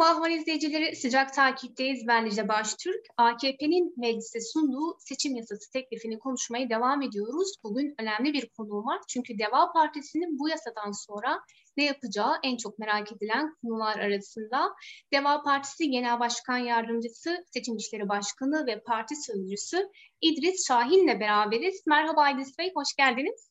[0.00, 2.06] Ahval izleyicileri, sıcak takipteyiz.
[2.06, 3.06] Ben Dicle Baştürk.
[3.16, 7.54] AKP'nin meclise sunduğu seçim yasası teklifini konuşmaya devam ediyoruz.
[7.64, 9.00] Bugün önemli bir konu var.
[9.08, 11.40] Çünkü Deva Partisi'nin bu yasadan sonra
[11.76, 14.74] ne yapacağı en çok merak edilen konular arasında.
[15.12, 19.88] Deva Partisi Genel Başkan Yardımcısı, Seçim İşleri Başkanı ve Parti Sözcüsü
[20.20, 21.82] İdris Şahin'le beraberiz.
[21.86, 23.50] Merhaba İdris Bey, hoş geldiniz.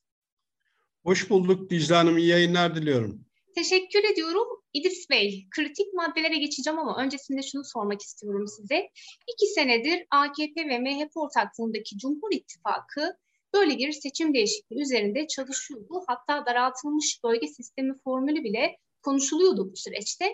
[1.03, 3.28] Hoş bulduk Dicle Hanım, iyi yayınlar diliyorum.
[3.55, 4.47] Teşekkür ediyorum.
[4.73, 8.89] İdris Bey, kritik maddelere geçeceğim ama öncesinde şunu sormak istiyorum size.
[9.33, 13.17] İki senedir AKP ve MHP ortaklığındaki Cumhur İttifakı
[13.53, 16.03] böyle bir seçim değişikliği üzerinde çalışıyordu.
[16.07, 20.25] Hatta daraltılmış bölge sistemi formülü bile konuşuluyordu bu süreçte.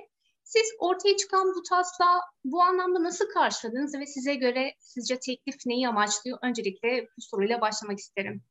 [0.44, 5.88] Siz ortaya çıkan bu taslağı bu anlamda nasıl karşıladınız ve size göre sizce teklif neyi
[5.88, 6.40] amaçlıyor?
[6.42, 8.44] Öncelikle bu soruyla başlamak isterim.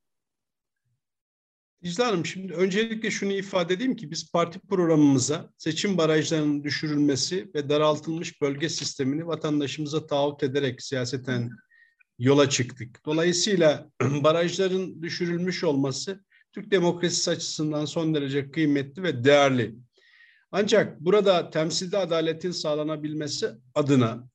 [1.85, 7.69] Dicle Hanım şimdi öncelikle şunu ifade edeyim ki biz parti programımıza seçim barajlarının düşürülmesi ve
[7.69, 11.51] daraltılmış bölge sistemini vatandaşımıza taahhüt ederek siyaseten
[12.19, 13.01] yola çıktık.
[13.07, 19.75] Dolayısıyla barajların düşürülmüş olması Türk demokrasisi açısından son derece kıymetli ve değerli.
[20.53, 24.29] Ancak burada temsilde adaletin sağlanabilmesi adına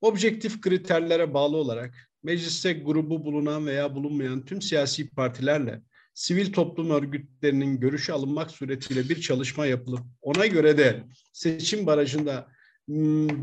[0.00, 5.82] objektif kriterlere bağlı olarak mecliste grubu bulunan veya bulunmayan tüm siyasi partilerle
[6.14, 12.48] sivil toplum örgütlerinin görüşü alınmak suretiyle bir çalışma yapılıp ona göre de seçim barajında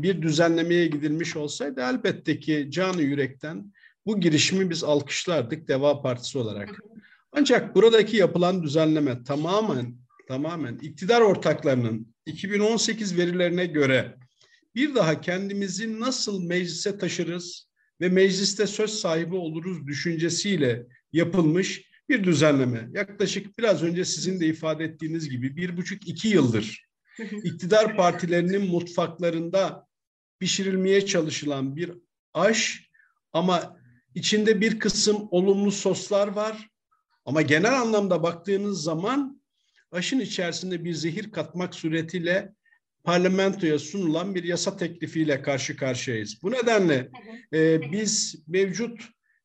[0.02, 3.72] bir düzenlemeye gidilmiş olsaydı elbette ki canı yürekten
[4.06, 6.82] bu girişimi biz alkışlardık Deva Partisi olarak.
[7.32, 9.96] Ancak buradaki yapılan düzenleme tamamen
[10.28, 14.16] tamamen iktidar ortaklarının 2018 verilerine göre
[14.74, 17.68] bir daha kendimizi nasıl meclise taşırız
[18.00, 22.88] ve mecliste söz sahibi oluruz düşüncesiyle yapılmış bir düzenleme.
[22.92, 26.88] Yaklaşık biraz önce sizin de ifade ettiğiniz gibi bir buçuk iki yıldır
[27.44, 29.86] iktidar partilerinin mutfaklarında
[30.38, 31.92] pişirilmeye çalışılan bir
[32.34, 32.90] aş
[33.32, 33.76] ama
[34.14, 36.68] içinde bir kısım olumlu soslar var
[37.24, 39.42] ama genel anlamda baktığınız zaman
[39.92, 42.54] aşın içerisinde bir zehir katmak suretiyle
[43.04, 46.42] parlamentoya sunulan bir yasa teklifiyle karşı karşıyayız.
[46.42, 47.10] Bu nedenle
[47.52, 49.00] e, biz mevcut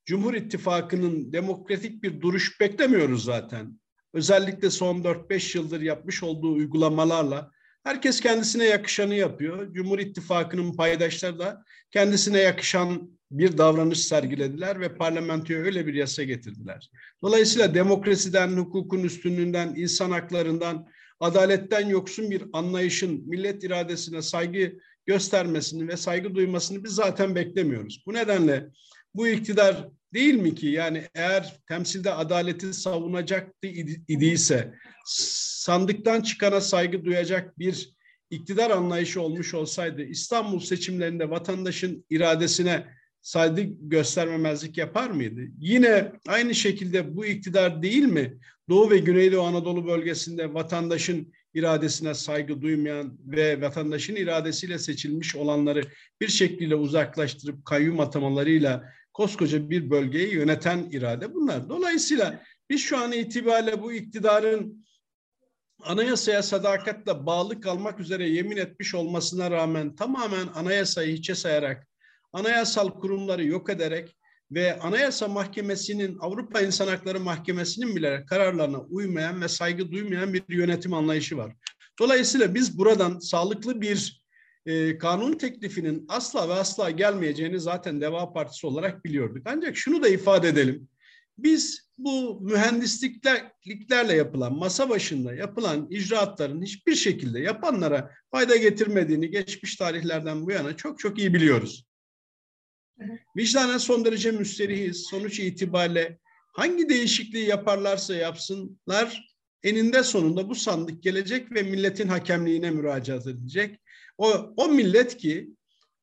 [0.08, 3.80] Cumhur İttifakı'nın demokratik bir duruş beklemiyoruz zaten.
[4.14, 7.52] Özellikle son 4-5 yıldır yapmış olduğu uygulamalarla
[7.84, 9.74] herkes kendisine yakışanı yapıyor.
[9.74, 16.90] Cumhur İttifakı'nın paydaşları da kendisine yakışan bir davranış sergilediler ve parlamentoya öyle bir yasa getirdiler.
[17.22, 20.88] Dolayısıyla demokrasiden, hukukun üstünlüğünden, insan haklarından,
[21.20, 24.74] adaletten yoksun bir anlayışın millet iradesine saygı
[25.06, 28.04] göstermesini ve saygı duymasını biz zaten beklemiyoruz.
[28.06, 28.70] Bu nedenle
[29.14, 33.68] bu iktidar değil mi ki yani eğer temsilde adaleti savunacaktı
[34.08, 34.74] idiyse
[35.06, 37.98] sandıktan çıkana saygı duyacak bir
[38.30, 42.88] iktidar anlayışı olmuş olsaydı İstanbul seçimlerinde vatandaşın iradesine
[43.22, 45.42] saygı göstermemezlik yapar mıydı?
[45.60, 48.38] Yine aynı şekilde bu iktidar değil mi?
[48.70, 55.82] Doğu ve Güneydoğu Anadolu bölgesinde vatandaşın iradesine saygı duymayan ve vatandaşın iradesiyle seçilmiş olanları
[56.22, 58.84] bir şekilde uzaklaştırıp kayyum atamalarıyla
[59.18, 61.70] koskoca bir bölgeyi yöneten irade bunlar.
[61.70, 64.86] Dolayısıyla biz şu an itibariyle bu iktidarın
[65.84, 71.88] anayasaya sadakatle bağlı kalmak üzere yemin etmiş olmasına rağmen tamamen anayasayı hiçe sayarak,
[72.34, 74.18] anayasal kurumları yok ederek
[74.52, 80.94] ve Anayasa Mahkemesi'nin, Avrupa İnsan Hakları Mahkemesi'nin bile kararlarına uymayan ve saygı duymayan bir yönetim
[80.94, 81.54] anlayışı var.
[82.00, 84.17] Dolayısıyla biz buradan sağlıklı bir
[84.68, 89.42] e, kanun teklifinin asla ve asla gelmeyeceğini zaten Deva Partisi olarak biliyorduk.
[89.46, 90.90] Ancak şunu da ifade edelim.
[91.38, 100.46] Biz bu mühendisliklerle yapılan, masa başında yapılan icraatların hiçbir şekilde yapanlara fayda getirmediğini geçmiş tarihlerden
[100.46, 101.86] bu yana çok çok iyi biliyoruz.
[103.38, 105.08] Vicdanen son derece müsterihiz.
[105.10, 106.20] Sonuç itibariyle
[106.54, 113.80] hangi değişikliği yaparlarsa yapsınlar eninde sonunda bu sandık gelecek ve milletin hakemliğine müracaat edecek.
[114.18, 115.50] O, o millet ki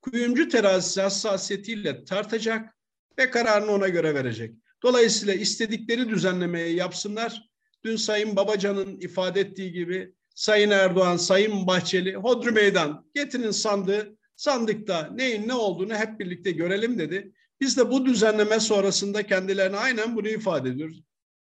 [0.00, 2.74] kuyumcu terazisi hassasiyetiyle tartacak
[3.18, 4.54] ve kararını ona göre verecek.
[4.82, 7.48] Dolayısıyla istedikleri düzenlemeyi yapsınlar.
[7.84, 15.10] Dün Sayın Babacan'ın ifade ettiği gibi Sayın Erdoğan, Sayın Bahçeli, Hodri Meydan getirin sandığı, sandıkta
[15.14, 17.32] neyin ne olduğunu hep birlikte görelim dedi.
[17.60, 21.02] Biz de bu düzenleme sonrasında kendilerine aynen bunu ifade ediyoruz.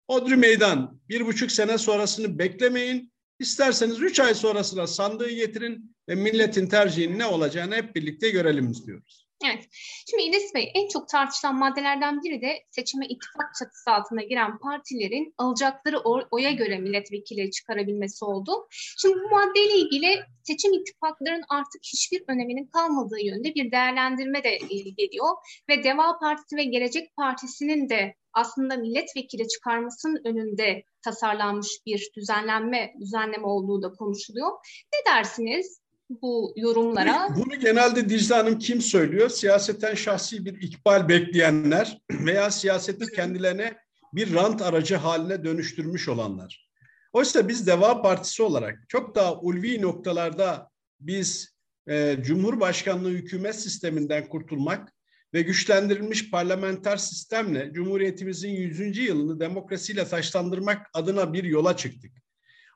[0.08, 3.14] Hodri Meydan bir buçuk sene sonrasını beklemeyin.
[3.40, 9.26] İsterseniz üç ay sonrasına sandığı getirin ve milletin tercihinin ne olacağını hep birlikte görelim istiyoruz.
[9.46, 9.68] Evet.
[10.10, 15.34] Şimdi İdris Bey en çok tartışılan maddelerden biri de seçime ittifak çatısı altına giren partilerin
[15.38, 16.00] alacakları
[16.32, 18.68] oya göre milletvekili çıkarabilmesi oldu.
[18.98, 24.58] Şimdi bu maddeyle ilgili seçim ittifaklarının artık hiçbir öneminin kalmadığı yönde bir değerlendirme de
[24.98, 25.30] geliyor
[25.70, 33.46] ve Deva Partisi ve Gelecek Partisi'nin de aslında milletvekili çıkarmasının önünde tasarlanmış bir düzenlenme düzenleme
[33.48, 34.52] olduğu da konuşuluyor.
[34.94, 35.80] Ne dersiniz?
[36.10, 37.36] bu yorumlara.
[37.36, 39.30] Bunu genelde Dicle Hanım kim söylüyor?
[39.30, 43.78] Siyaseten şahsi bir ikbal bekleyenler veya siyaseti kendilerine
[44.14, 46.70] bir rant aracı haline dönüştürmüş olanlar.
[47.14, 51.56] Oysa biz Deva Partisi olarak çok daha ulvi noktalarda biz
[51.88, 54.94] e, Cumhurbaşkanlığı hükümet sisteminden kurtulmak
[55.36, 58.98] ve güçlendirilmiş parlamenter sistemle Cumhuriyetimizin 100.
[58.98, 62.12] yılını demokrasiyle taşlandırmak adına bir yola çıktık.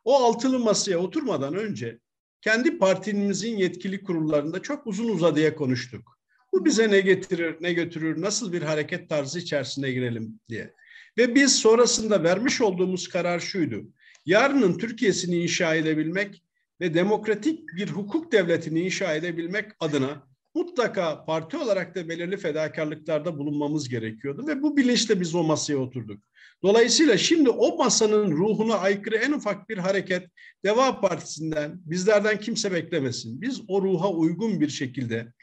[0.03, 2.00] O altılı masaya oturmadan önce
[2.41, 6.19] kendi partimizin yetkili kurullarında çok uzun uzadıya konuştuk.
[6.53, 10.73] Bu bize ne getirir, ne götürür, nasıl bir hareket tarzı içerisine girelim diye.
[11.17, 13.83] Ve biz sonrasında vermiş olduğumuz karar şuydu.
[14.25, 16.44] Yarının Türkiye'sini inşa edebilmek
[16.81, 20.28] ve demokratik bir hukuk devletini inşa edebilmek adına
[20.59, 26.23] mutlaka parti olarak da belirli fedakarlıklarda bulunmamız gerekiyordu ve bu bilinçle biz o masaya oturduk.
[26.63, 30.29] Dolayısıyla şimdi o masanın ruhuna aykırı en ufak bir hareket
[30.65, 33.41] Deva Partisi'nden, bizlerden kimse beklemesin.
[33.41, 35.33] Biz o ruha uygun bir şekilde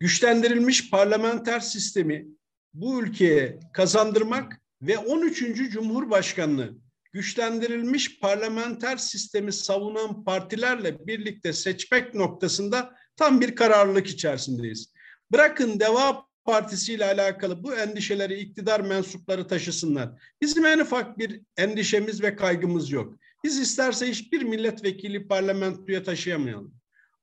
[0.00, 2.26] güçlendirilmiş parlamenter sistemi
[2.74, 5.70] bu ülkeye kazandırmak ve 13.
[5.72, 6.74] Cumhurbaşkanlığı
[7.12, 14.92] güçlendirilmiş parlamenter sistemi savunan partilerle birlikte seçmek noktasında tam bir kararlılık içerisindeyiz.
[15.32, 20.10] Bırakın Deva Partisi ile alakalı bu endişeleri iktidar mensupları taşısınlar.
[20.40, 23.14] Bizim en ufak bir endişemiz ve kaygımız yok.
[23.44, 26.74] Biz isterse hiçbir milletvekili parlamentoya taşıyamayalım.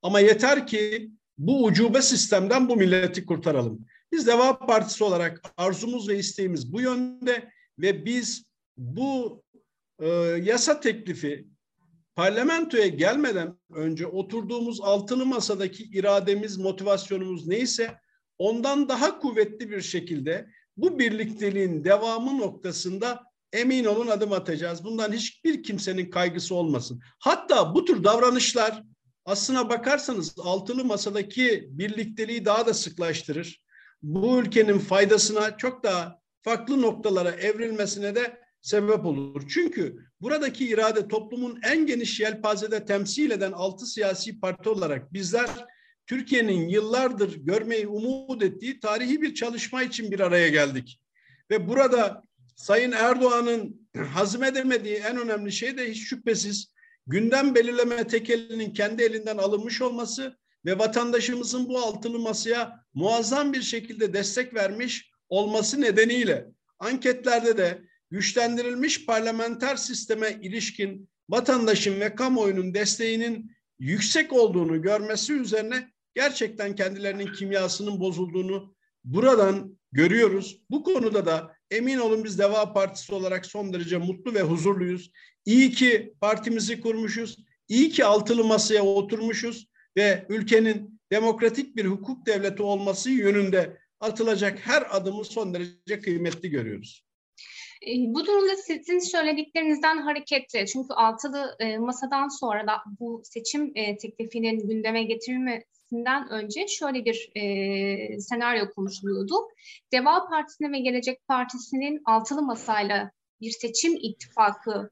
[0.02, 3.86] Ama yeter ki bu ucube sistemden bu milleti kurtaralım.
[4.12, 8.44] Biz Deva Partisi olarak arzumuz ve isteğimiz bu yönde ve biz
[8.76, 9.42] bu
[9.98, 10.08] e,
[10.42, 11.48] yasa teklifi
[12.18, 17.98] parlamentoya gelmeden önce oturduğumuz altılı masadaki irademiz, motivasyonumuz neyse
[18.38, 23.22] ondan daha kuvvetli bir şekilde bu birlikteliğin devamı noktasında
[23.52, 24.84] emin olun adım atacağız.
[24.84, 27.00] Bundan hiçbir kimsenin kaygısı olmasın.
[27.18, 28.82] Hatta bu tür davranışlar
[29.24, 33.62] aslına bakarsanız altılı masadaki birlikteliği daha da sıklaştırır.
[34.02, 39.42] Bu ülkenin faydasına çok daha farklı noktalara evrilmesine de sebep olur.
[39.48, 45.50] Çünkü buradaki irade toplumun en geniş yelpazede temsil eden altı siyasi parti olarak bizler
[46.06, 51.00] Türkiye'nin yıllardır görmeyi umut ettiği tarihi bir çalışma için bir araya geldik.
[51.50, 52.22] Ve burada
[52.56, 56.72] Sayın Erdoğan'ın hazmedemediği en önemli şey de hiç şüphesiz
[57.06, 64.12] gündem belirleme tekelinin kendi elinden alınmış olması ve vatandaşımızın bu altılı masaya muazzam bir şekilde
[64.12, 66.46] destek vermiş olması nedeniyle
[66.78, 76.74] anketlerde de güçlendirilmiş parlamenter sisteme ilişkin vatandaşın ve kamuoyunun desteğinin yüksek olduğunu görmesi üzerine gerçekten
[76.74, 78.74] kendilerinin kimyasının bozulduğunu
[79.04, 80.62] buradan görüyoruz.
[80.70, 85.10] Bu konuda da emin olun biz Deva Partisi olarak son derece mutlu ve huzurluyuz.
[85.44, 87.38] İyi ki partimizi kurmuşuz.
[87.68, 94.96] İyi ki altılı masaya oturmuşuz ve ülkenin demokratik bir hukuk devleti olması yönünde atılacak her
[94.96, 97.07] adımı son derece kıymetli görüyoruz.
[97.86, 103.96] E, bu durumda sizin söylediklerinizden hareketle çünkü altılı e, masadan sonra da bu seçim e,
[103.96, 109.34] teklifinin gündeme getirilme Partisi'nden önce şöyle bir e, senaryo konuşuluyordu.
[109.92, 114.90] Deva Partisi'ne ve Gelecek Partisi'nin altılı masayla bir seçim ittifakı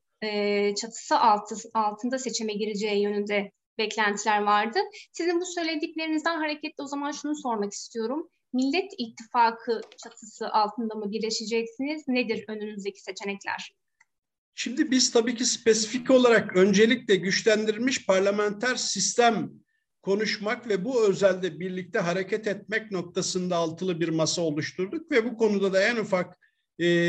[0.76, 4.78] çatısı altı, altında seçime gireceği yönünde beklentiler vardı.
[5.12, 8.28] Sizin bu söylediklerinizden hareketle o zaman şunu sormak istiyorum.
[8.56, 12.08] Millet İttifakı çatısı altında mı birleşeceksiniz?
[12.08, 13.74] Nedir önünüzdeki seçenekler?
[14.54, 19.52] Şimdi biz tabii ki spesifik olarak öncelikle güçlendirilmiş parlamenter sistem
[20.02, 25.72] konuşmak ve bu özelde birlikte hareket etmek noktasında altılı bir masa oluşturduk ve bu konuda
[25.72, 26.38] da en ufak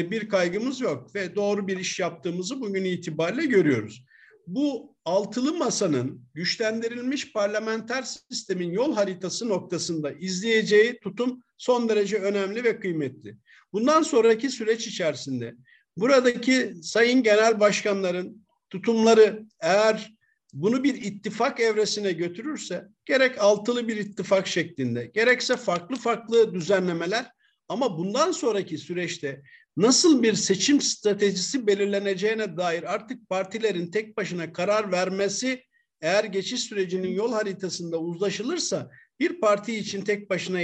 [0.09, 4.05] bir kaygımız yok ve doğru bir iş yaptığımızı bugün itibariyle görüyoruz.
[4.47, 12.79] Bu altılı masanın güçlendirilmiş parlamenter sistemin yol haritası noktasında izleyeceği tutum son derece önemli ve
[12.79, 13.37] kıymetli.
[13.73, 15.55] Bundan sonraki süreç içerisinde
[15.97, 20.17] buradaki sayın genel başkanların tutumları eğer
[20.53, 27.31] bunu bir ittifak evresine götürürse gerek altılı bir ittifak şeklinde gerekse farklı farklı düzenlemeler
[27.69, 29.43] ama bundan sonraki süreçte
[29.77, 35.63] nasıl bir seçim stratejisi belirleneceğine dair artık partilerin tek başına karar vermesi
[36.01, 40.59] eğer geçiş sürecinin yol haritasında uzlaşılırsa bir parti için tek başına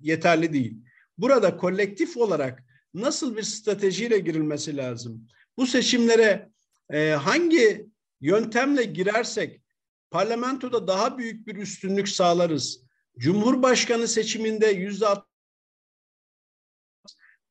[0.00, 0.78] yeterli değil.
[1.18, 5.28] Burada kolektif olarak nasıl bir stratejiyle girilmesi lazım?
[5.56, 6.48] Bu seçimlere
[6.92, 7.86] e, hangi
[8.20, 9.62] yöntemle girersek
[10.10, 12.86] parlamentoda daha büyük bir üstünlük sağlarız.
[13.18, 15.06] Cumhurbaşkanı seçiminde yüzde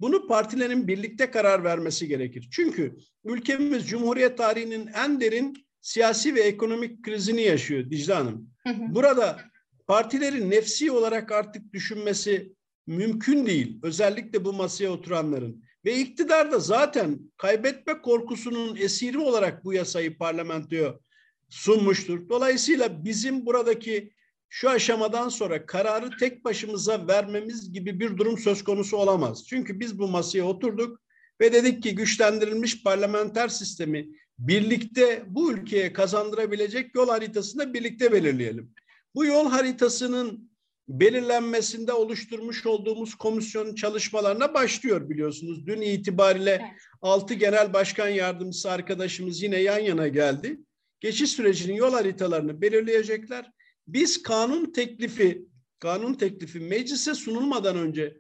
[0.02, 2.48] bunu partilerin birlikte karar vermesi gerekir.
[2.52, 8.50] Çünkü ülkemiz Cumhuriyet tarihinin en derin siyasi ve ekonomik krizini yaşıyor Dicle Hanım.
[8.66, 9.40] Burada
[9.88, 12.54] partilerin nefsi olarak artık düşünmesi
[12.88, 13.80] mümkün değil.
[13.84, 15.64] Özellikle bu masaya oturanların.
[15.86, 21.00] Ve iktidar da zaten kaybetme korkusunun esiri olarak bu yasayı parlamentoya
[21.50, 22.30] sunmuştur.
[22.30, 24.14] Dolayısıyla bizim buradaki
[24.50, 29.46] şu aşamadan sonra kararı tek başımıza vermemiz gibi bir durum söz konusu olamaz.
[29.50, 31.02] Çünkü biz bu masaya oturduk
[31.42, 34.10] ve dedik ki güçlendirilmiş parlamenter sistemi
[34.40, 38.74] birlikte bu ülkeye kazandırabilecek yol haritasını birlikte belirleyelim.
[39.16, 40.50] Bu yol haritasının
[40.88, 45.68] belirlenmesinde oluşturmuş olduğumuz komisyon çalışmalarına başlıyor biliyorsunuz.
[45.68, 46.76] Dün itibariyle.
[47.02, 50.60] 6 genel başkan yardımcısı arkadaşımız yine yan yana geldi.
[51.00, 53.52] Geçiş sürecinin yol haritalarını belirleyecekler.
[53.88, 55.46] Biz kanun teklifi
[55.80, 58.18] kanun teklifi meclise sunulmadan önce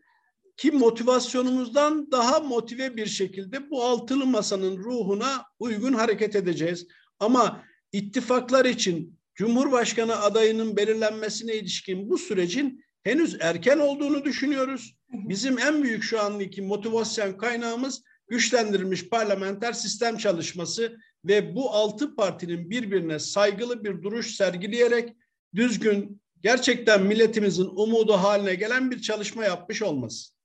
[0.57, 6.87] ki motivasyonumuzdan daha motive bir şekilde bu altılı masanın ruhuna uygun hareket edeceğiz.
[7.19, 14.95] Ama ittifaklar için Cumhurbaşkanı adayının belirlenmesine ilişkin bu sürecin henüz erken olduğunu düşünüyoruz.
[15.09, 22.69] Bizim en büyük şu andaki motivasyon kaynağımız güçlendirilmiş parlamenter sistem çalışması ve bu altı partinin
[22.69, 25.09] birbirine saygılı bir duruş sergileyerek
[25.55, 30.35] düzgün, gerçekten milletimizin umudu haline gelen bir çalışma yapmış olması.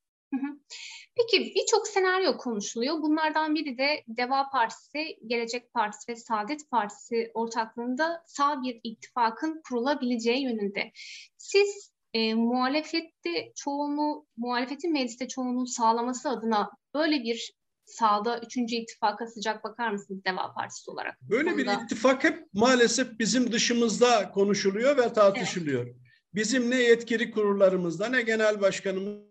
[1.17, 3.02] Peki birçok senaryo konuşuluyor.
[3.02, 10.43] Bunlardan biri de Deva Partisi, Gelecek Partisi ve Saadet Partisi ortaklığında sağ bir ittifakın kurulabileceği
[10.43, 10.93] yönünde.
[11.37, 17.52] Siz e, muhalefette çoğunluğu, muhalefetin mecliste çoğunluğu sağlaması adına böyle bir
[17.91, 21.23] sağda üçüncü ittifaka sıcak bakar mısınız Deva Partisi olarak?
[21.23, 25.87] Böyle bir ittifak hep maalesef bizim dışımızda konuşuluyor ve tartışılıyor.
[25.87, 25.97] Evet.
[26.35, 29.31] Bizim ne yetkili kurullarımızda ne genel başkanımız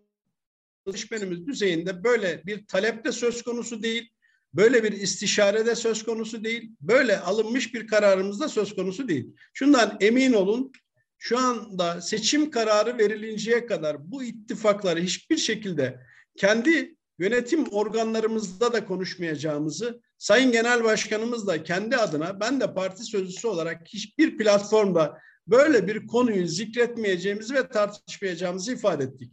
[0.86, 4.12] danışmenimiz düzeyinde böyle bir talep de söz konusu değil.
[4.54, 6.72] Böyle bir istişare de söz konusu değil.
[6.80, 9.34] Böyle alınmış bir kararımız da söz konusu değil.
[9.54, 10.72] Şundan emin olun
[11.18, 16.00] şu anda seçim kararı verilinceye kadar bu ittifakları hiçbir şekilde
[16.36, 23.48] kendi yönetim organlarımızda da konuşmayacağımızı Sayın Genel Başkanımız da kendi adına ben de parti sözcüsü
[23.48, 29.32] olarak hiçbir platformda böyle bir konuyu zikretmeyeceğimizi ve tartışmayacağımızı ifade ettik.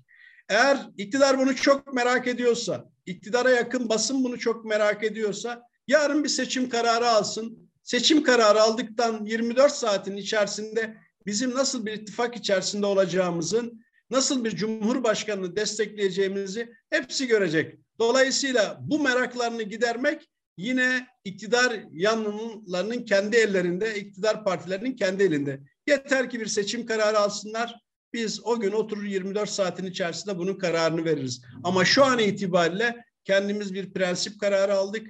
[0.49, 6.29] Eğer iktidar bunu çok merak ediyorsa, iktidara yakın basın bunu çok merak ediyorsa yarın bir
[6.29, 7.69] seçim kararı alsın.
[7.83, 15.55] Seçim kararı aldıktan 24 saatin içerisinde bizim nasıl bir ittifak içerisinde olacağımızın, nasıl bir cumhurbaşkanını
[15.55, 17.75] destekleyeceğimizi hepsi görecek.
[17.99, 25.59] Dolayısıyla bu meraklarını gidermek yine iktidar yanlarının kendi ellerinde, iktidar partilerinin kendi elinde.
[25.87, 27.75] Yeter ki bir seçim kararı alsınlar.
[28.13, 31.41] Biz o gün oturur 24 saatin içerisinde bunun kararını veririz.
[31.63, 35.07] Ama şu an itibariyle kendimiz bir prensip kararı aldık.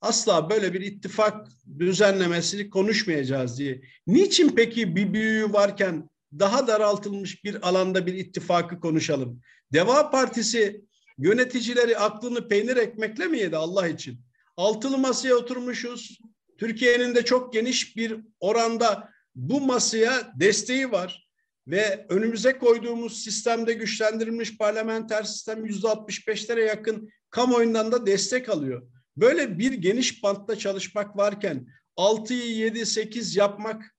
[0.00, 3.80] Asla böyle bir ittifak düzenlemesini konuşmayacağız diye.
[4.06, 9.40] Niçin peki bir büyüğü varken daha daraltılmış bir alanda bir ittifakı konuşalım?
[9.72, 10.84] Deva Partisi
[11.18, 14.20] yöneticileri aklını peynir ekmekle mi yedi Allah için?
[14.56, 16.18] Altılı masaya oturmuşuz.
[16.58, 21.30] Türkiye'nin de çok geniş bir oranda bu masaya desteği var
[21.66, 28.82] ve önümüze koyduğumuz sistemde güçlendirilmiş parlamenter sistem yüzde 65'lere yakın kamuoyundan da destek alıyor.
[29.16, 33.94] Böyle bir geniş bantta çalışmak varken 6'yı 7 8 yapmak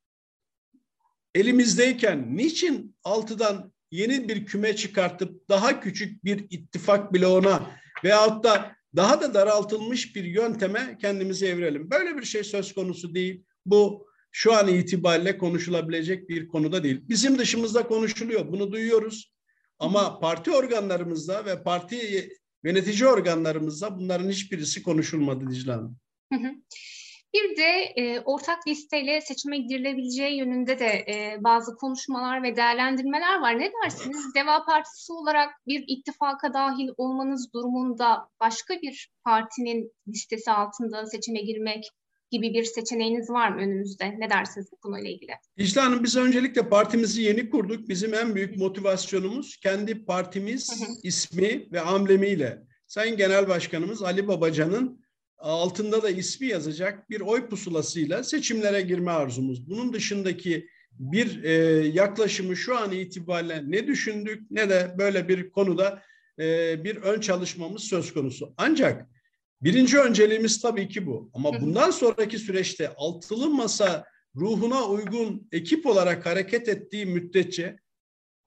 [1.35, 7.71] elimizdeyken niçin 6'dan yeni bir küme çıkartıp daha küçük bir ittifak bloğuna
[8.03, 11.91] veyahut da daha da daraltılmış bir yönteme kendimizi evirelim.
[11.91, 13.43] Böyle bir şey söz konusu değil.
[13.65, 17.01] Bu şu an itibariyle konuşulabilecek bir konuda değil.
[17.09, 18.51] Bizim dışımızda konuşuluyor.
[18.51, 19.31] Bunu duyuyoruz.
[19.79, 22.29] Ama parti organlarımızda ve parti
[22.63, 25.97] yönetici organlarımızda bunların hiçbirisi konuşulmadı Dicle Hanım.
[27.33, 33.59] Bir de e, ortak listeyle seçime girilebileceği yönünde de e, bazı konuşmalar ve değerlendirmeler var.
[33.59, 34.35] Ne dersiniz?
[34.35, 41.89] Deva Partisi olarak bir ittifaka dahil olmanız durumunda başka bir partinin listesi altında seçime girmek
[42.31, 44.19] gibi bir seçeneğiniz var mı önümüzde?
[44.19, 45.31] Ne dersiniz bu konuyla ilgili?
[45.57, 47.89] İşte Hanım biz öncelikle partimizi yeni kurduk.
[47.89, 52.63] Bizim en büyük motivasyonumuz kendi partimiz ismi ve amblemiyle.
[52.87, 55.00] Sayın Genel Başkanımız Ali Babacan'ın
[55.41, 59.69] altında da ismi yazacak bir oy pusulasıyla seçimlere girme arzumuz.
[59.69, 60.67] Bunun dışındaki
[60.99, 61.53] bir e,
[61.87, 66.01] yaklaşımı şu an itibariyle ne düşündük ne de böyle bir konuda
[66.39, 68.53] e, bir ön çalışmamız söz konusu.
[68.57, 69.07] Ancak
[69.61, 71.31] birinci önceliğimiz tabii ki bu.
[71.33, 74.05] Ama bundan sonraki süreçte altılı masa
[74.35, 77.77] ruhuna uygun ekip olarak hareket ettiği müddetçe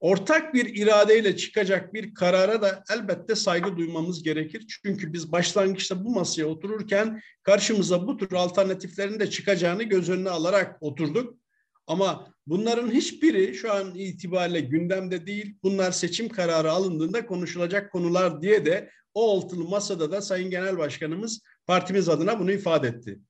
[0.04, 4.80] ortak bir iradeyle çıkacak bir karara da elbette saygı duymamız gerekir.
[4.82, 10.76] Çünkü biz başlangıçta bu masaya otururken karşımıza bu tür alternatiflerin de çıkacağını göz önüne alarak
[10.80, 11.38] oturduk.
[11.86, 15.56] Ama bunların hiçbiri şu an itibariyle gündemde değil.
[15.62, 21.40] Bunlar seçim kararı alındığında konuşulacak konular diye de o altılı masada da Sayın Genel Başkanımız
[21.66, 23.20] partimiz adına bunu ifade etti.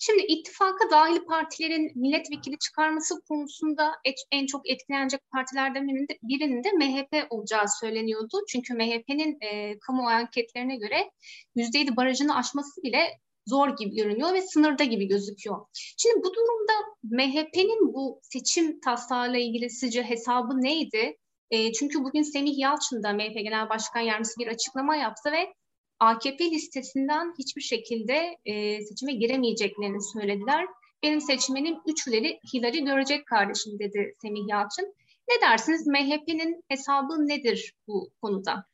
[0.00, 3.92] Şimdi ittifaka dahil partilerin milletvekili çıkarması konusunda
[4.32, 8.38] en çok etkilenecek partilerden birinde, birinin de MHP olacağı söyleniyordu.
[8.48, 11.10] Çünkü MHP'nin e, kamu anketlerine göre
[11.56, 15.66] %7 barajını aşması bile zor gibi görünüyor ve sınırda gibi gözüküyor.
[15.96, 16.72] Şimdi bu durumda
[17.02, 21.16] MHP'nin bu seçim taslağıyla ilgili sizce hesabı neydi?
[21.50, 25.54] E, çünkü bugün Semih Yalçın da MHP Genel Başkan Yardımcısı bir açıklama yaptı ve
[26.00, 30.66] AKP listesinden hiçbir şekilde e, seçime giremeyeceklerini söylediler.
[31.02, 34.94] Benim seçmenim üçleri Hillary görecek kardeşim dedi Semih Yalçın.
[35.28, 35.86] Ne dersiniz?
[35.86, 38.66] MHP'nin hesabı nedir bu konuda?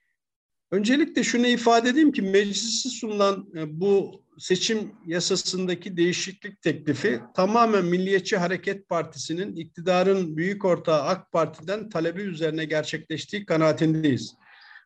[0.70, 8.36] Öncelikle şunu ifade edeyim ki meclisi sunulan e, bu seçim yasasındaki değişiklik teklifi tamamen Milliyetçi
[8.36, 14.34] Hareket Partisi'nin iktidarın büyük ortağı AK Parti'den talebi üzerine gerçekleştiği kanaatindeyiz.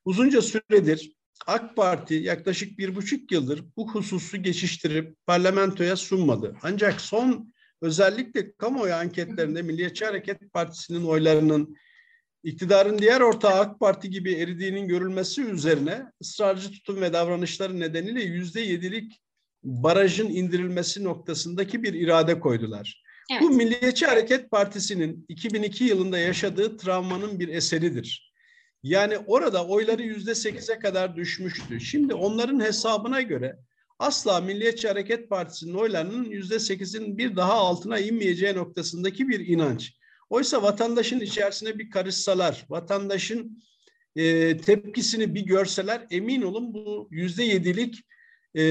[0.05, 1.17] Uzunca süredir
[1.47, 6.57] AK Parti yaklaşık bir buçuk yıldır bu hususu geçiştirip parlamentoya sunmadı.
[6.63, 7.53] Ancak son
[7.83, 11.77] özellikle kamuoyu anketlerinde Milliyetçi Hareket Partisi'nin oylarının
[12.45, 18.61] iktidarın diğer ortağı AK Parti gibi eridiğinin görülmesi üzerine ısrarcı tutum ve davranışları nedeniyle yüzde
[18.61, 19.21] yedilik
[19.65, 23.03] barajın indirilmesi noktasındaki bir irade koydular.
[23.31, 23.43] Evet.
[23.43, 28.33] Bu Milliyetçi Hareket Partisi'nin 2002 yılında yaşadığı travmanın bir eseridir.
[28.87, 31.81] Yani orada oyları yüzde sekize kadar düşmüştü.
[31.81, 33.59] Şimdi onların hesabına göre
[33.99, 39.93] asla Milliyetçi Hareket Partisi'nin oylarının yüzde sekizin bir daha altına inmeyeceği noktasındaki bir inanç.
[40.31, 43.63] Oysa vatandaşın içerisine bir karışsalar, vatandaşın
[44.17, 48.05] e, tepkisini bir görseler emin olun bu yüzde yedilik
[48.59, 48.63] e,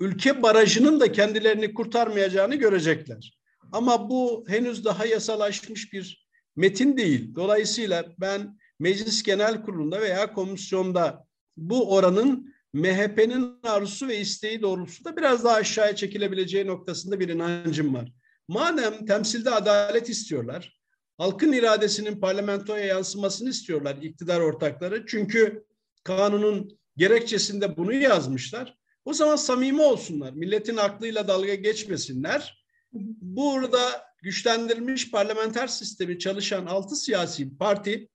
[0.00, 3.38] ülke barajının da kendilerini kurtarmayacağını görecekler.
[3.72, 7.34] Ama bu henüz daha yasalaşmış bir metin değil.
[7.34, 15.44] Dolayısıyla ben Meclis Genel Kurulu'nda veya komisyonda bu oranın MHP'nin arzusu ve isteği doğrultusunda biraz
[15.44, 18.12] daha aşağıya çekilebileceği noktasında bir inancım var.
[18.48, 20.78] Madem temsilde adalet istiyorlar,
[21.18, 25.04] halkın iradesinin parlamentoya yansımasını istiyorlar iktidar ortakları.
[25.06, 25.64] Çünkü
[26.04, 28.78] kanunun gerekçesinde bunu yazmışlar.
[29.04, 30.32] O zaman samimi olsunlar.
[30.32, 32.64] Milletin aklıyla dalga geçmesinler.
[33.20, 38.08] Burada güçlendirilmiş parlamenter sistemi çalışan altı siyasi parti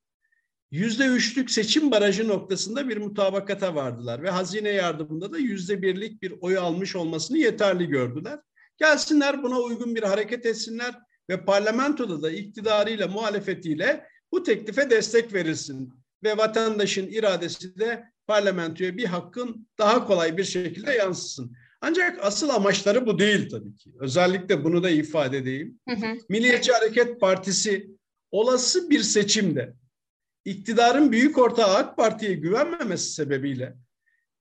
[0.70, 6.34] yüzde üçlük seçim barajı noktasında bir mutabakata vardılar ve hazine yardımında da yüzde birlik bir
[6.40, 8.38] oy almış olmasını yeterli gördüler.
[8.78, 10.94] Gelsinler buna uygun bir hareket etsinler
[11.30, 15.92] ve parlamentoda da iktidarıyla muhalefetiyle bu teklife destek verilsin
[16.24, 21.56] ve vatandaşın iradesi de parlamentoya bir hakkın daha kolay bir şekilde yansısın.
[21.80, 23.90] Ancak asıl amaçları bu değil tabii ki.
[24.00, 25.80] Özellikle bunu da ifade edeyim.
[25.88, 26.16] Hı hı.
[26.28, 27.90] Milliyetçi Hareket Partisi
[28.30, 29.74] olası bir seçimde
[30.44, 33.76] iktidarın büyük ortağı AK Parti'ye güvenmemesi sebebiyle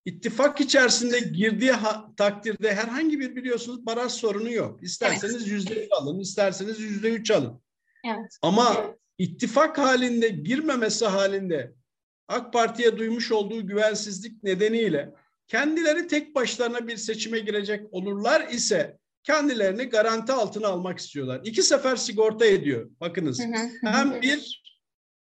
[0.06, 1.72] ittifak içerisinde girdiği
[2.18, 4.84] takdirde herhangi bir biliyorsunuz baraj sorunu yok.
[4.84, 5.88] İsterseniz yüzde evet.
[5.92, 7.62] alın, isterseniz yüzde üç alın.
[8.06, 8.38] Evet.
[8.42, 11.74] Ama ittifak halinde girmemesi halinde
[12.28, 15.14] AK Parti'ye duymuş olduğu güvensizlik nedeniyle
[15.48, 21.42] kendileri tek başlarına bir seçime girecek olurlar ise kendilerini garanti altına almak istiyorlar.
[21.44, 22.90] İki sefer sigorta ediyor.
[23.02, 23.40] Bakınız.
[23.84, 24.64] Hem bir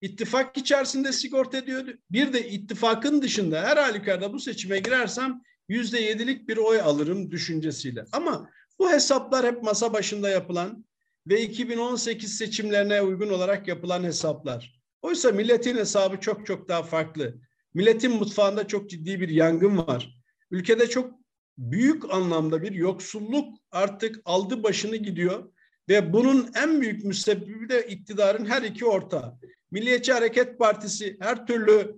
[0.02, 1.86] ittifak içerisinde sigorta ediyor.
[2.10, 8.04] Bir de ittifakın dışında her halükarda bu seçime girersem yüzde yedilik bir oy alırım düşüncesiyle.
[8.12, 10.84] Ama bu hesaplar hep masa başında yapılan
[11.26, 14.82] ve 2018 seçimlerine uygun olarak yapılan hesaplar.
[15.02, 17.34] Oysa milletin hesabı çok çok daha farklı.
[17.74, 20.22] Milletin mutfağında çok ciddi bir yangın var.
[20.50, 21.14] Ülkede çok
[21.58, 25.52] büyük anlamda bir yoksulluk artık aldı başını gidiyor
[25.88, 29.38] ve bunun en büyük müsebbibi de iktidarın her iki ortağı.
[29.72, 31.96] Milliyetçi Hareket Partisi her türlü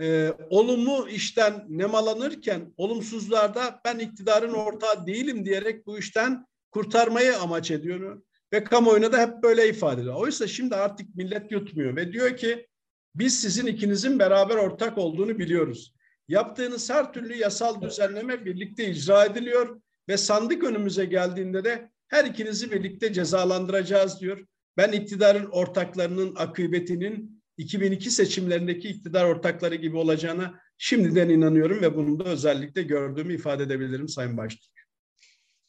[0.00, 8.22] e, olumlu işten nemalanırken olumsuzlarda ben iktidarın ortağı değilim diyerek bu işten kurtarmayı amaç ediyor.
[8.52, 10.14] Ve kamuoyuna da hep böyle ifade ediyor.
[10.16, 12.66] Oysa şimdi artık millet yutmuyor ve diyor ki
[13.14, 15.94] biz sizin ikinizin beraber ortak olduğunu biliyoruz.
[16.28, 22.70] Yaptığınız her türlü yasal düzenleme birlikte icra ediliyor ve sandık önümüze geldiğinde de Her ikinizi
[22.70, 24.46] birlikte cezalandıracağız diyor.
[24.76, 32.24] Ben iktidarın ortaklarının akıbetinin 2002 seçimlerindeki iktidar ortakları gibi olacağına şimdiden inanıyorum ve bunu da
[32.24, 34.76] özellikle gördüğümü ifade edebilirim Sayın Başkan.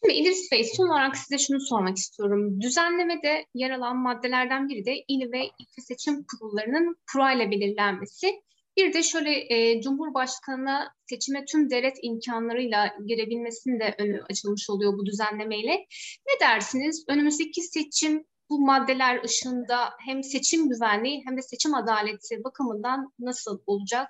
[0.03, 2.61] Şimdi İdris Bey son olarak size şunu sormak istiyorum.
[2.61, 8.41] Düzenlemede yer alan maddelerden biri de il ve ilçe seçim kurullarının kura ile belirlenmesi.
[8.77, 15.05] Bir de şöyle e, Cumhurbaşkanı seçime tüm devlet imkanlarıyla girebilmesinin de önü açılmış oluyor bu
[15.05, 15.71] düzenlemeyle.
[16.27, 17.05] Ne dersiniz?
[17.07, 24.07] Önümüzdeki seçim bu maddeler ışığında hem seçim güvenliği hem de seçim adaleti bakımından nasıl olacak?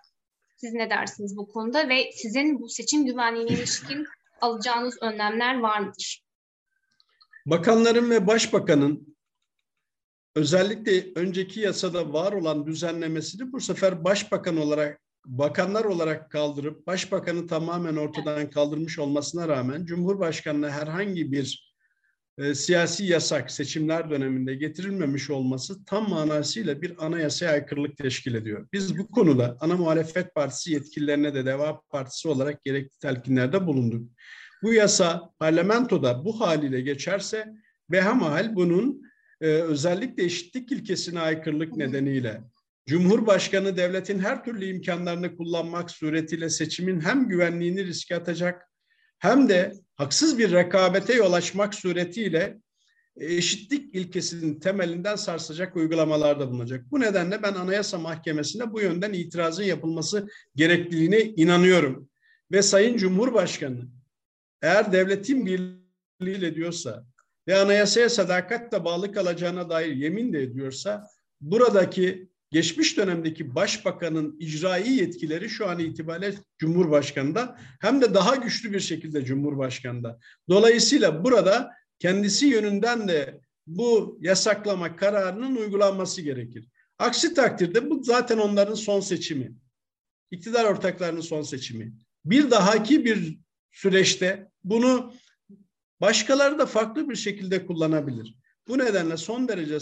[0.57, 4.05] Siz ne dersiniz bu konuda ve sizin bu seçim güvenliğine ilişkin
[4.41, 6.23] alacağınız önlemler var mıdır?
[7.45, 9.17] Bakanların ve başbakanın
[10.35, 17.95] özellikle önceki yasada var olan düzenlemesini bu sefer başbakan olarak bakanlar olarak kaldırıp başbakanı tamamen
[17.95, 21.66] ortadan kaldırmış olmasına rağmen Cumhurbaşkanı'na herhangi bir
[22.37, 28.67] e, siyasi yasak seçimler döneminde getirilmemiş olması tam manasıyla bir anayasaya aykırılık teşkil ediyor.
[28.73, 34.11] Biz bu konuda ana muhalefet partisi yetkililerine de Deva Partisi olarak gerekli telkinlerde bulunduk.
[34.63, 37.45] Bu yasa parlamentoda bu haliyle geçerse
[37.91, 39.01] ve hal bunun
[39.41, 42.41] e, özellikle eşitlik ilkesine aykırılık nedeniyle
[42.87, 48.66] Cumhurbaşkanı devletin her türlü imkanlarını kullanmak suretiyle seçimin hem güvenliğini riske atacak
[49.19, 52.57] hem de haksız bir rekabete yol açmak suretiyle
[53.15, 56.91] eşitlik ilkesinin temelinden sarsacak uygulamalarda bulunacak.
[56.91, 62.09] Bu nedenle ben Anayasa Mahkemesi'ne bu yönden itirazın yapılması gerekliliğine inanıyorum.
[62.51, 63.87] Ve Sayın Cumhurbaşkanı
[64.61, 67.05] eğer devletin birliğiyle diyorsa
[67.47, 71.07] ve anayasaya sadakatle bağlı kalacağına dair yemin de ediyorsa
[71.41, 78.79] buradaki geçmiş dönemdeki başbakanın icraî yetkileri şu an itibariyle Cumhurbaşkanı'nda hem de daha güçlü bir
[78.79, 80.19] şekilde Cumhurbaşkanı'nda.
[80.49, 86.67] Dolayısıyla burada kendisi yönünden de bu yasaklama kararının uygulanması gerekir.
[86.99, 89.53] Aksi takdirde bu zaten onların son seçimi.
[90.31, 91.93] İktidar ortaklarının son seçimi.
[92.25, 93.37] Bir dahaki bir
[93.71, 95.13] süreçte bunu
[96.01, 98.35] başkaları da farklı bir şekilde kullanabilir.
[98.67, 99.79] Bu nedenle son derece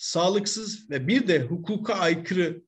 [0.00, 2.62] sağlıksız ve bir de hukuka aykırı,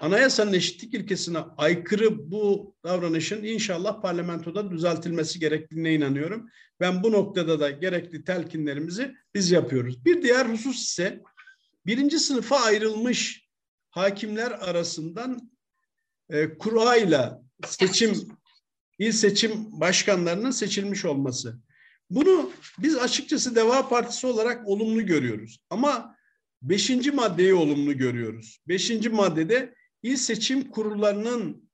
[0.00, 6.48] anayasanın eşitlik ilkesine aykırı bu davranışın inşallah parlamentoda düzeltilmesi gerektiğine inanıyorum.
[6.80, 10.04] Ben bu noktada da gerekli telkinlerimizi biz yapıyoruz.
[10.04, 11.22] Bir diğer husus ise
[11.86, 13.48] birinci sınıfa ayrılmış
[13.90, 15.50] hakimler arasından
[16.30, 17.30] e, kura ile
[17.66, 18.28] seçim
[18.98, 21.58] il seçim başkanlarının seçilmiş olması.
[22.10, 25.60] Bunu biz açıkçası Deva Partisi olarak olumlu görüyoruz.
[25.70, 26.17] Ama
[26.62, 28.60] beşinci maddeyi olumlu görüyoruz.
[28.68, 31.68] Beşinci maddede il seçim kurullarının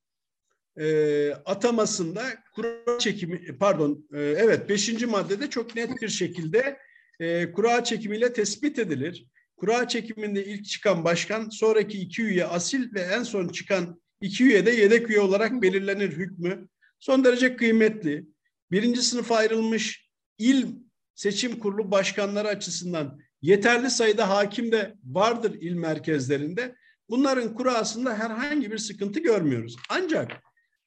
[0.77, 2.23] e, atamasında
[2.55, 6.79] kura çekimi pardon e, evet beşinci maddede çok net bir şekilde
[7.21, 9.27] e, kura çekimiyle tespit edilir.
[9.57, 14.67] Kura çekiminde ilk çıkan başkan sonraki iki üye asil ve en son çıkan iki üye
[14.67, 16.69] de yedek üye olarak belirlenir hükmü.
[17.01, 18.27] Son derece kıymetli.
[18.71, 20.67] Birinci sınıfa ayrılmış il
[21.15, 26.75] seçim kurulu başkanları açısından yeterli sayıda hakim de vardır il merkezlerinde.
[27.11, 29.77] Bunların kurasında herhangi bir sıkıntı görmüyoruz.
[29.89, 30.33] Ancak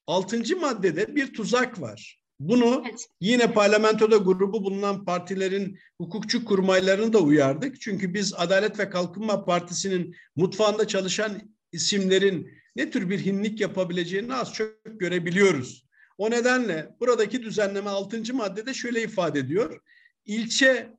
[0.07, 2.19] altıncı maddede bir tuzak var.
[2.39, 2.83] Bunu
[3.21, 7.81] yine parlamentoda grubu bulunan partilerin hukukçu kurmaylarını da uyardık.
[7.81, 11.41] Çünkü biz Adalet ve Kalkınma Partisi'nin mutfağında çalışan
[11.71, 15.87] isimlerin ne tür bir hinlik yapabileceğini az çok görebiliyoruz.
[16.17, 18.33] O nedenle buradaki düzenleme 6.
[18.33, 19.81] maddede şöyle ifade ediyor.
[20.25, 20.97] İlçe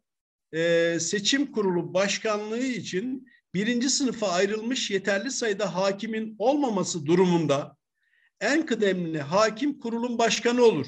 [0.52, 7.76] e, seçim kurulu başkanlığı için birinci sınıfa ayrılmış yeterli sayıda hakimin olmaması durumunda
[8.40, 10.86] en kıdemli hakim kurulun başkanı olur.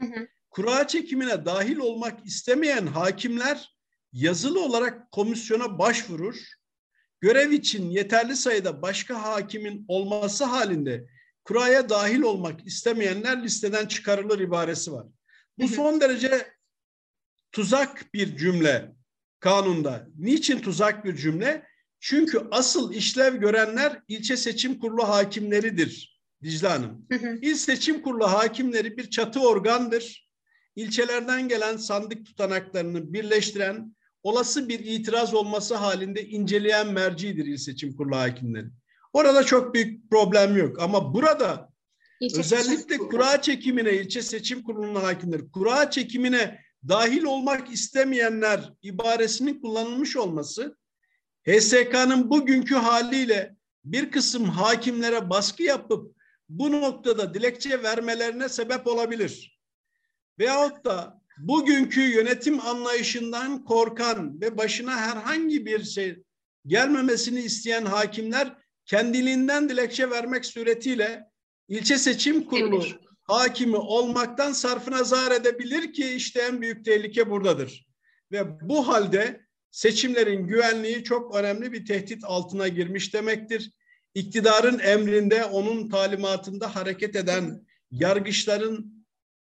[0.00, 0.28] Hı hı.
[0.50, 3.74] Kura çekimine dahil olmak istemeyen hakimler
[4.12, 6.36] yazılı olarak komisyona başvurur.
[7.20, 11.06] Görev için yeterli sayıda başka hakimin olması halinde
[11.44, 15.06] kuraya dahil olmak istemeyenler listeden çıkarılır ibaresi var.
[15.58, 16.46] Bu son derece
[17.52, 18.92] tuzak bir cümle
[19.40, 20.06] kanunda.
[20.18, 21.66] Niçin tuzak bir cümle?
[22.00, 27.06] Çünkü asıl işlev görenler ilçe seçim kurulu hakimleridir Dicle Hanım.
[27.42, 30.30] İl seçim kurulu hakimleri bir çatı organdır.
[30.76, 38.16] İlçelerden gelen sandık tutanaklarını birleştiren, olası bir itiraz olması halinde inceleyen mercidir il seçim kurulu
[38.16, 38.66] hakimleri.
[39.12, 41.70] Orada çok büyük problem yok ama burada
[42.20, 46.58] ilçe özellikle kura çekimine ilçe seçim kurulunun hakimleri kura çekimine
[46.88, 50.76] dahil olmak istemeyenler ibaresinin kullanılmış olması
[51.48, 56.16] HSK'nın bugünkü haliyle bir kısım hakimlere baskı yapıp
[56.48, 59.60] bu noktada dilekçe vermelerine sebep olabilir.
[60.38, 66.22] Veyahut da bugünkü yönetim anlayışından korkan ve başına herhangi bir şey
[66.66, 71.24] gelmemesini isteyen hakimler kendiliğinden dilekçe vermek suretiyle
[71.68, 73.09] ilçe seçim kurulu evet.
[73.30, 77.86] Hakimi olmaktan sarfına zar edebilir ki işte en büyük tehlike buradadır.
[78.32, 79.40] Ve bu halde
[79.70, 83.72] seçimlerin güvenliği çok önemli bir tehdit altına girmiş demektir.
[84.14, 89.04] İktidarın emrinde, onun talimatında hareket eden yargıçların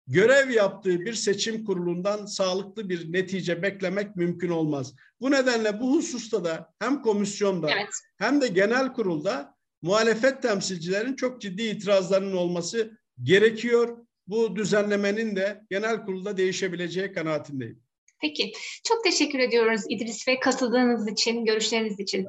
[0.06, 4.94] görev yaptığı bir seçim kurulundan sağlıklı bir netice beklemek mümkün olmaz.
[5.20, 7.94] Bu nedenle bu hususta da hem komisyonda evet.
[8.18, 13.98] hem de genel kurulda muhalefet temsilcilerin çok ciddi itirazlarının olması gerekiyor.
[14.26, 17.82] Bu düzenlemenin de genel kurulda değişebileceği kanaatindeyim.
[18.20, 18.52] Peki.
[18.84, 22.28] Çok teşekkür ediyoruz İdris Bey katıldığınız için, görüşleriniz için.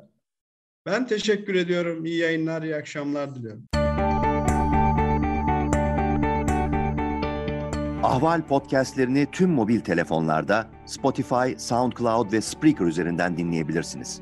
[0.85, 2.05] Ben teşekkür ediyorum.
[2.05, 3.63] İyi yayınlar, iyi akşamlar diliyorum.
[8.03, 14.21] Ahval podcastlerini tüm mobil telefonlarda Spotify, SoundCloud ve Spreaker üzerinden dinleyebilirsiniz.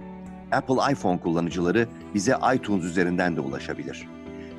[0.51, 4.07] Apple iPhone kullanıcıları bize iTunes üzerinden de ulaşabilir.